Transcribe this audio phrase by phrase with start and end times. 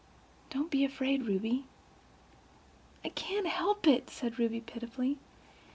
[0.49, 1.65] Don't be afraid, Ruby."
[3.05, 5.19] "I can't help it," said Ruby pitifully.